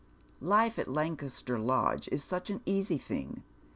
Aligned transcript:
Life 0.41 0.79
at 0.79 0.87
Lancaster 0.87 1.59
Lodge 1.59 2.09
is 2.11 2.23
such 2.23 2.49
an 2.49 2.61
easy 2.65 2.97
thing. 2.97 3.43